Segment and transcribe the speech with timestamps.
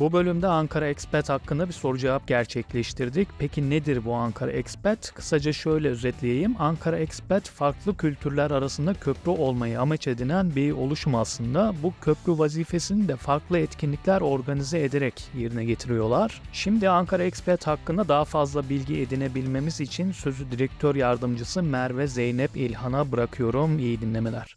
[0.00, 3.28] Bu bölümde Ankara Expat hakkında bir soru cevap gerçekleştirdik.
[3.38, 5.14] Peki nedir bu Ankara Expat?
[5.14, 6.54] Kısaca şöyle özetleyeyim.
[6.58, 11.74] Ankara Expat farklı kültürler arasında köprü olmayı amaç edinen bir oluşum aslında.
[11.82, 16.42] Bu köprü vazifesini de farklı etkinlikler organize ederek yerine getiriyorlar.
[16.52, 23.12] Şimdi Ankara Expat hakkında daha fazla bilgi edinebilmemiz için sözü direktör yardımcısı Merve Zeynep İlhan'a
[23.12, 23.78] bırakıyorum.
[23.78, 24.56] İyi dinlemeler.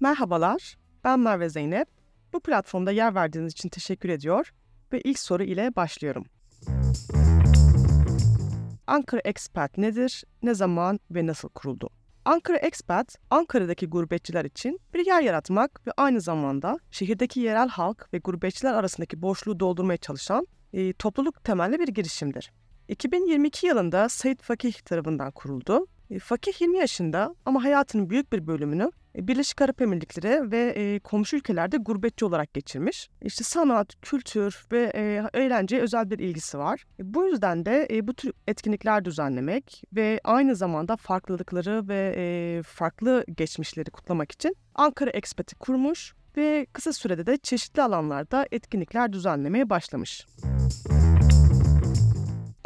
[0.00, 1.97] Merhabalar, ben Merve Zeynep.
[2.32, 4.52] Bu platformda yer verdiğiniz için teşekkür ediyor
[4.92, 6.24] ve ilk soru ile başlıyorum.
[8.86, 11.90] Ankara Expat nedir, ne zaman ve nasıl kuruldu?
[12.24, 18.18] Ankara Expat, Ankara'daki gurbetçiler için bir yer yaratmak ve aynı zamanda şehirdeki yerel halk ve
[18.18, 22.52] gurbetçiler arasındaki boşluğu doldurmaya çalışan e, topluluk temelli bir girişimdir.
[22.88, 25.86] 2022 yılında Said Fakih tarafından kuruldu.
[26.10, 30.98] E, Fakih 20 yaşında ama hayatının büyük bir bölümünü e, Birleşik Arap Emirlikleri ve e,
[30.98, 33.08] komşu ülkelerde gurbetçi olarak geçirmiş.
[33.22, 36.84] İşte sanat, kültür ve e, eğlenceye özel bir ilgisi var.
[36.98, 44.32] Bu yüzden de bu tür etkinlikler düzenlemek ve aynı zamanda farklılıkları ve farklı geçmişleri kutlamak
[44.32, 50.26] için Ankara Expat'i kurmuş ve kısa sürede de çeşitli alanlarda etkinlikler düzenlemeye başlamış.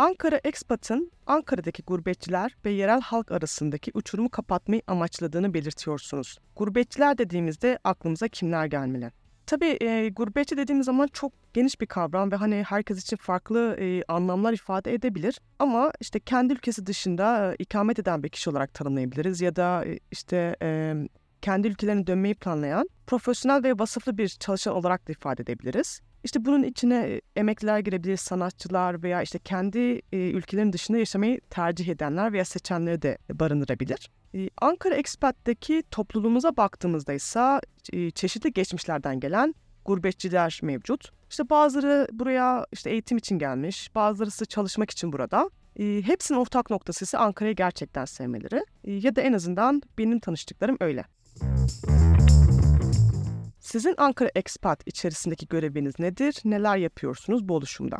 [0.02, 6.38] Ankara Expat'ın Ankara'daki gurbetçiler ve yerel halk arasındaki uçurumu kapatmayı amaçladığını belirtiyorsunuz.
[6.56, 9.10] Gurbetçiler dediğimizde aklımıza kimler gelmeli?
[9.46, 14.02] Tabii e, gurbetçi dediğimiz zaman çok geniş bir kavram ve hani herkes için farklı e,
[14.08, 15.40] anlamlar ifade edebilir.
[15.58, 19.98] Ama işte kendi ülkesi dışında e, ikamet eden bir kişi olarak tanımlayabiliriz ya da e,
[20.10, 20.94] işte e,
[21.42, 26.00] kendi ülkelerine dönmeyi planlayan profesyonel ve vasıflı bir çalışan olarak da ifade edebiliriz.
[26.24, 32.44] İşte bunun içine emekliler girebilir, sanatçılar veya işte kendi ülkelerin dışında yaşamayı tercih edenler veya
[32.44, 34.10] seçenleri de barındırabilir.
[34.60, 37.60] Ankara Expat'taki topluluğumuza baktığımızda ise
[38.14, 41.10] çeşitli geçmişlerden gelen gurbetçiler mevcut.
[41.30, 45.50] İşte bazıları buraya işte eğitim için gelmiş, bazıları ise çalışmak için burada.
[45.78, 48.64] Hepsinin ortak noktası ise Ankara'yı gerçekten sevmeleri.
[48.84, 51.04] Ya da en azından benim tanıştıklarım öyle.
[53.72, 56.36] Sizin Ankara Expat içerisindeki göreviniz nedir?
[56.44, 57.98] Neler yapıyorsunuz bu oluşumda?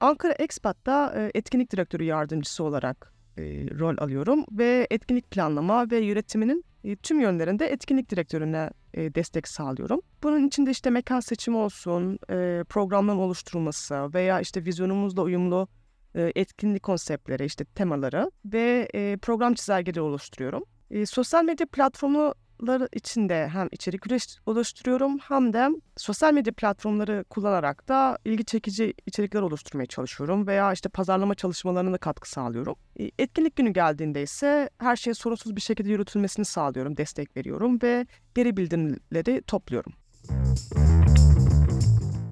[0.00, 3.42] Ankara Expat'ta e, etkinlik direktörü yardımcısı olarak e,
[3.78, 10.00] rol alıyorum ve etkinlik planlama ve yönetiminin e, tüm yönlerinde etkinlik direktörüne destek sağlıyorum.
[10.22, 12.18] Bunun içinde işte mekan seçimi olsun,
[12.64, 15.68] programların oluşturulması veya işte vizyonumuzla uyumlu
[16.14, 18.88] etkinlik konseptleri, işte temaları ve
[19.22, 20.64] program çizelgeleri oluşturuyorum.
[21.06, 24.02] Sosyal medya platformu platformları içinde hem içerik
[24.46, 30.88] oluşturuyorum hem de sosyal medya platformları kullanarak da ilgi çekici içerikler oluşturmaya çalışıyorum veya işte
[30.88, 32.76] pazarlama çalışmalarına katkı sağlıyorum.
[33.00, 38.06] E, etkinlik günü geldiğinde ise her şeyin sorunsuz bir şekilde yürütülmesini sağlıyorum, destek veriyorum ve
[38.34, 39.92] geri bildirimleri topluyorum.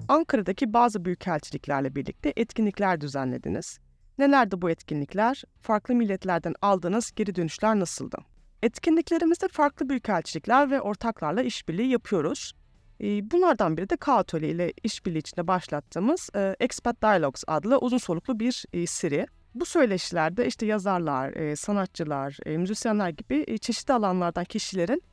[0.07, 3.79] Ankara'daki bazı büyükelçiliklerle birlikte etkinlikler düzenlediniz.
[4.17, 5.43] Nelerdi bu etkinlikler?
[5.61, 8.17] Farklı milletlerden aldığınız geri dönüşler nasıldı?
[8.63, 12.53] Etkinliklerimizde farklı büyükelçilikler ve ortaklarla işbirliği yapıyoruz.
[13.01, 19.27] Bunlardan biri de K-Atölye ile işbirliği içinde başlattığımız Expat Dialogues adlı uzun soluklu bir seri.
[19.55, 25.03] Bu söyleşilerde işte yazarlar, sanatçılar, müzisyenler gibi çeşitli alanlardan kişilerin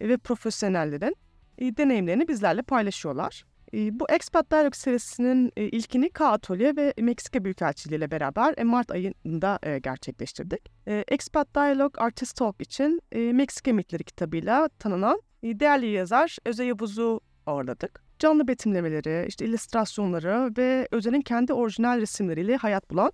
[0.00, 1.16] ve profesyonellerin
[1.60, 3.44] deneyimlerini bizlerle paylaşıyorlar.
[3.72, 10.70] Bu Expat Dialog serisinin ilkini K ve Meksika Büyükelçiliği ile beraber Mart ayında gerçekleştirdik.
[10.86, 18.02] Expat Dialog Artist Talk için Meksika Mitleri kitabıyla tanınan değerli yazar Öze Yavuz'u ağırladık.
[18.18, 23.12] Canlı betimlemeleri, işte illüstrasyonları ve Öze'nin kendi orijinal resimleriyle hayat bulan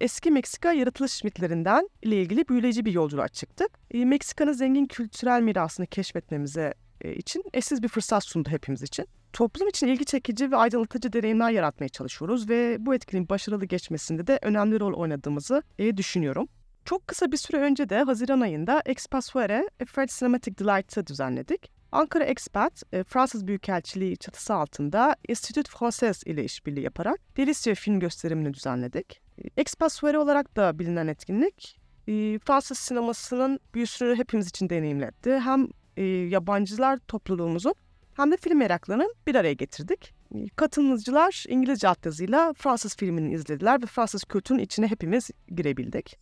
[0.00, 3.70] eski Meksika yaratılış mitlerinden ile ilgili büyüleyici bir yolculuğa çıktık.
[3.94, 6.74] Meksika'nın zengin kültürel mirasını keşfetmemize
[7.04, 9.06] için eşsiz bir fırsat sundu hepimiz için
[9.36, 14.38] toplum için ilgi çekici ve aydınlatıcı deneyimler yaratmaya çalışıyoruz ve bu etkinin başarılı geçmesinde de
[14.42, 16.48] önemli rol oynadığımızı e, düşünüyorum.
[16.84, 21.72] Çok kısa bir süre önce de Haziran ayında Expasuere A Fred Cinematic Delight'ı düzenledik.
[21.92, 28.54] Ankara Expat, e, Fransız Büyükelçiliği çatısı altında Institut Français ile işbirliği yaparak Delicia film gösterimini
[28.54, 29.20] düzenledik.
[29.56, 35.38] Expasuere olarak da bilinen etkinlik, e, Fransız sinemasının büyüsünü hepimiz için deneyimletti.
[35.38, 37.74] Hem e, yabancılar topluluğumuzun
[38.16, 40.14] hem de film meraklarını bir araya getirdik.
[40.56, 46.18] Katılımcılar İngilizce altyazıyla Fransız filmini izlediler ve Fransız kültürün içine hepimiz girebildik.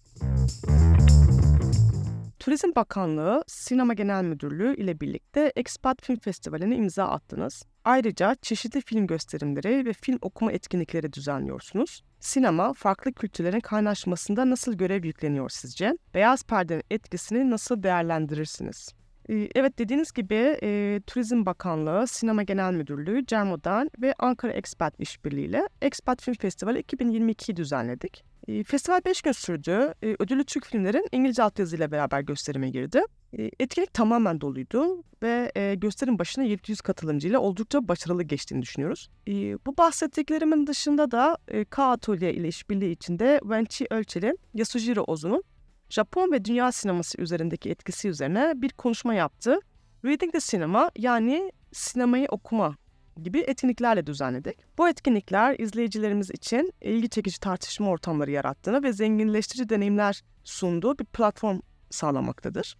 [2.38, 7.62] Turizm Bakanlığı, Sinema Genel Müdürlüğü ile birlikte Expat Film Festivali'ne imza attınız.
[7.84, 12.04] Ayrıca çeşitli film gösterimleri ve film okuma etkinlikleri düzenliyorsunuz.
[12.20, 15.98] Sinema, farklı kültürlerin kaynaşmasında nasıl görev yükleniyor sizce?
[16.14, 18.94] Beyaz perdenin etkisini nasıl değerlendirirsiniz?
[19.28, 26.22] Evet dediğiniz gibi e, Turizm Bakanlığı, Sinema Genel Müdürlüğü, Cermodan ve Ankara Expat işbirliğiyle Expat
[26.22, 28.24] Film Festivali 2022'yi düzenledik.
[28.48, 29.94] E, Festival 5 gün sürdü.
[30.02, 33.02] E, Ödüllü Türk filmlerin İngilizce altyazıyla beraber gösterime girdi.
[33.38, 39.08] E, Etkinlik tamamen doluydu ve e, gösterim başına 700 katılımcıyla oldukça başarılı geçtiğini düşünüyoruz.
[39.28, 39.32] E,
[39.66, 45.42] Bu bahsettiklerimin dışında da e, K Atölye ile işbirliği içinde Wenchi Ölçeli, Yasujiro Ozu'nun
[45.90, 49.58] Japon ve dünya sineması üzerindeki etkisi üzerine bir konuşma yaptı.
[50.04, 52.76] Reading the Cinema yani sinemayı okuma
[53.22, 54.78] gibi etkinliklerle düzenledik.
[54.78, 61.60] Bu etkinlikler izleyicilerimiz için ilgi çekici tartışma ortamları yarattığını ve zenginleştirici deneyimler sunduğu bir platform
[61.90, 62.76] sağlamaktadır.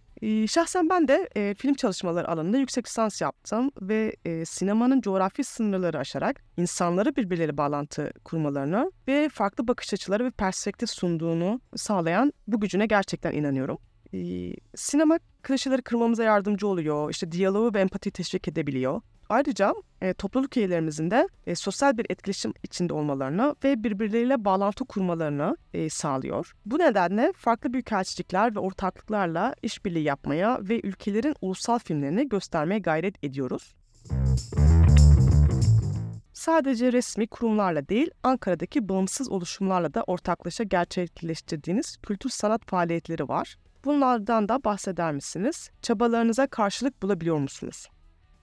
[0.47, 5.99] Şahsen ben de e, film çalışmaları alanında yüksek lisans yaptım ve e, sinemanın coğrafi sınırları
[5.99, 12.85] aşarak insanları birbirleriyle bağlantı kurmalarını ve farklı bakış açıları ve perspektif sunduğunu sağlayan bu gücüne
[12.85, 13.77] gerçekten inanıyorum.
[14.13, 19.01] Ee, sinema klişeleri kırmamıza yardımcı oluyor, işte diyaloğu ve empati teşvik edebiliyor.
[19.29, 25.57] Ayrıca e, topluluk üyelerimizin de e, sosyal bir etkileşim içinde olmalarını ve birbirleriyle bağlantı kurmalarını
[25.73, 26.55] e, sağlıyor.
[26.65, 33.75] Bu nedenle farklı büyükelçilikler ve ortaklıklarla işbirliği yapmaya ve ülkelerin ulusal filmlerini göstermeye gayret ediyoruz.
[36.33, 43.55] Sadece resmi kurumlarla değil, Ankara'daki bağımsız oluşumlarla da ortaklaşa gerçekleştirdiğiniz kültür sanat faaliyetleri var.
[43.85, 45.69] Bunlardan da bahseder misiniz?
[45.81, 47.87] Çabalarınıza karşılık bulabiliyor musunuz?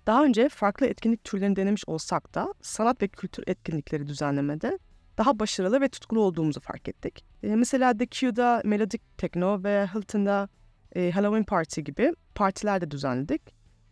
[0.06, 4.78] Daha önce farklı etkinlik türlerini denemiş olsak da sanat ve kültür etkinlikleri düzenlemede
[5.18, 7.24] daha başarılı ve tutkulu olduğumuzu fark ettik.
[7.42, 10.48] E, mesela The Q'da Melodic Techno ve Hilton'da
[10.92, 13.42] e, Halloween Party gibi partiler de düzenledik.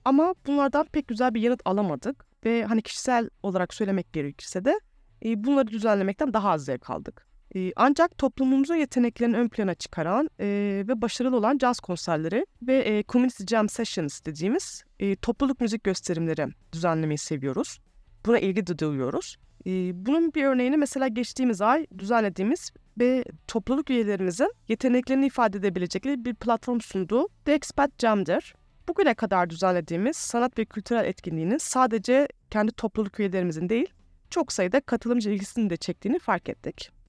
[0.05, 4.81] Ama bunlardan pek güzel bir yanıt alamadık ve hani kişisel olarak söylemek gerekirse de
[5.25, 7.30] e, bunları düzenlemekten daha az zevk aldık.
[7.56, 10.47] E, ancak toplumumuzun yeteneklerini ön plana çıkaran e,
[10.88, 16.47] ve başarılı olan caz konserleri ve e, community jam sessions dediğimiz e, topluluk müzik gösterimleri
[16.73, 17.79] düzenlemeyi seviyoruz.
[18.26, 19.37] Buna ilgi de duyuyoruz.
[19.67, 19.70] E,
[20.06, 26.81] bunun bir örneğini mesela geçtiğimiz ay düzenlediğimiz ve topluluk üyelerimizin yeteneklerini ifade edebilecekleri bir platform
[26.81, 28.55] sunduğu The Expat Jam'dir.
[28.88, 33.93] Bugüne kadar düzenlediğimiz sanat ve kültürel etkinliğinin sadece kendi topluluk üyelerimizin değil,
[34.31, 37.00] çok sayıda katılımcı ilgisini de çektiğini fark ettik.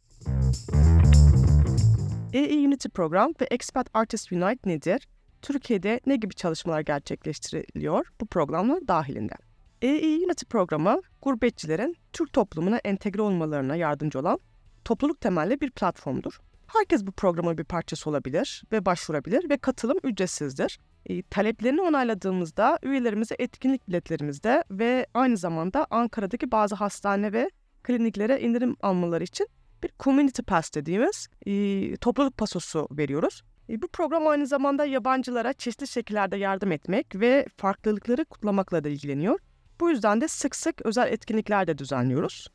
[2.33, 5.07] EE Unity program ve Expat Artist Unite nedir?
[5.41, 9.33] Türkiye'de ne gibi çalışmalar gerçekleştiriliyor bu programlar dahilinde?
[9.81, 14.39] EE Unity programı gurbetçilerin Türk toplumuna entegre olmalarına yardımcı olan
[14.85, 16.39] topluluk temelli bir platformdur.
[16.67, 20.79] Herkes bu programın bir parçası olabilir ve başvurabilir ve katılım ücretsizdir.
[21.06, 27.51] E, taleplerini onayladığımızda üyelerimize etkinlik biletlerimizde ve aynı zamanda Ankara'daki bazı hastane ve
[27.83, 29.47] kliniklere indirim almaları için
[29.83, 33.43] bir community pass dediğimiz e, topluluk pasosu veriyoruz.
[33.69, 39.39] E, bu program aynı zamanda yabancılara çeşitli şekillerde yardım etmek ve farklılıkları kutlamakla da ilgileniyor.
[39.79, 42.47] Bu yüzden de sık sık özel etkinlikler de düzenliyoruz.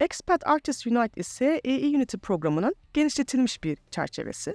[0.00, 4.54] Expat Artists Unite ise EE Unity programının genişletilmiş bir çerçevesi.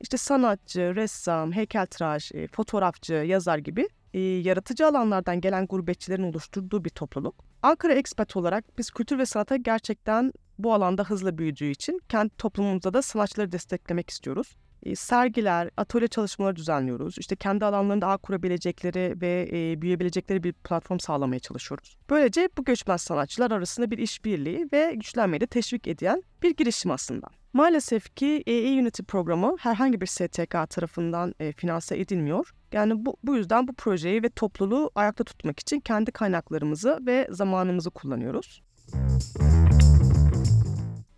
[0.00, 6.90] İşte sanatçı, ressam, heykeltıraş, e, fotoğrafçı, yazar gibi e, yaratıcı alanlardan gelen gurbetçilerin oluşturduğu bir
[6.90, 7.44] topluluk.
[7.62, 12.94] Ankara Expat olarak biz kültür ve sanata gerçekten bu alanda hızlı büyüdüğü için kendi toplumumuzda
[12.94, 14.56] da sanatçıları desteklemek istiyoruz.
[14.82, 17.18] E, sergiler, atölye çalışmaları düzenliyoruz.
[17.18, 21.96] İşte kendi alanlarında ağ kurabilecekleri ve e, büyüyebilecekleri bir platform sağlamaya çalışıyoruz.
[22.10, 27.26] Böylece bu göçmen sanatçılar arasında bir işbirliği ve güçlenmeyi de teşvik eden bir girişim aslında.
[27.52, 32.54] Maalesef ki EE Unity programı herhangi bir STK tarafından e, finanse edilmiyor.
[32.72, 37.90] Yani bu, bu yüzden bu projeyi ve topluluğu ayakta tutmak için kendi kaynaklarımızı ve zamanımızı
[37.90, 38.62] kullanıyoruz.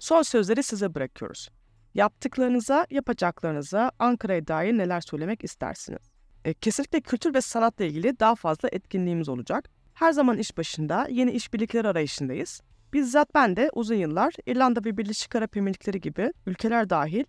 [0.04, 1.48] Son sözleri size bırakıyoruz.
[1.94, 6.10] Yaptıklarınıza, yapacaklarınıza Ankara'ya dair neler söylemek istersiniz?
[6.44, 9.70] E, kesinlikle kültür ve sanatla ilgili daha fazla etkinliğimiz olacak.
[9.94, 12.60] Her zaman iş başında yeni işbirlikleri arayışındayız.
[12.92, 17.24] Bizzat ben de uzun yıllar İrlanda ve Birleşik Arap Emirlikleri gibi ülkeler dahil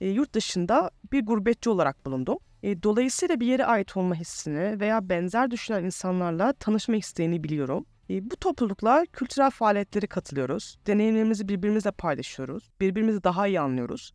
[0.00, 2.38] e, yurt dışında bir gurbetçi olarak bulundum.
[2.62, 7.86] E, dolayısıyla bir yere ait olma hissini veya benzer düşünen insanlarla tanışma isteğini biliyorum.
[8.10, 10.78] Bu topluluklar kültürel faaliyetlere katılıyoruz.
[10.86, 12.70] Deneyimlerimizi birbirimizle paylaşıyoruz.
[12.80, 14.12] Birbirimizi daha iyi anlıyoruz.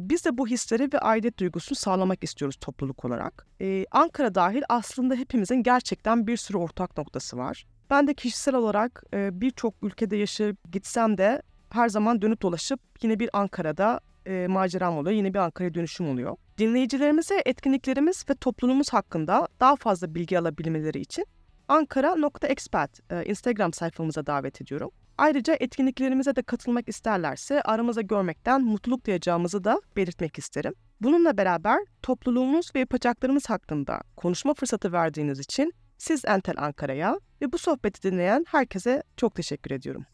[0.00, 3.46] Biz de bu hisleri ve aidiyet duygusunu sağlamak istiyoruz topluluk olarak.
[3.90, 7.66] Ankara dahil aslında hepimizin gerçekten bir sürü ortak noktası var.
[7.90, 13.30] Ben de kişisel olarak birçok ülkede yaşayıp gitsem de her zaman dönüp dolaşıp yine bir
[13.32, 15.16] Ankara'da e, maceram oluyor.
[15.16, 16.36] Yine bir Ankara'ya dönüşüm oluyor.
[16.58, 21.26] Dinleyicilerimize etkinliklerimiz ve toplumumuz hakkında daha fazla bilgi alabilmeleri için
[21.68, 24.90] ankara.expat e, Instagram sayfamıza davet ediyorum.
[25.18, 30.74] Ayrıca etkinliklerimize de katılmak isterlerse aramıza görmekten mutluluk duyacağımızı da belirtmek isterim.
[31.00, 37.58] Bununla beraber topluluğumuz ve yapacaklarımız hakkında konuşma fırsatı verdiğiniz için siz Entel Ankara'ya ve bu
[37.58, 40.04] sohbeti dinleyen herkese çok teşekkür ediyorum.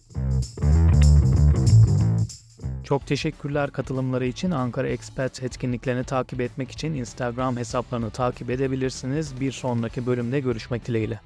[2.90, 4.50] Çok teşekkürler katılımları için.
[4.50, 9.40] Ankara Expat etkinliklerini takip etmek için Instagram hesaplarını takip edebilirsiniz.
[9.40, 11.20] Bir sonraki bölümde görüşmek dileğiyle.